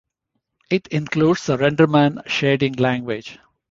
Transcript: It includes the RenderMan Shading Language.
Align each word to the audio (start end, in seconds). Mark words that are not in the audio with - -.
It 0.71 0.87
includes 0.87 1.45
the 1.45 1.57
RenderMan 1.57 2.27
Shading 2.27 2.73
Language. 2.77 3.37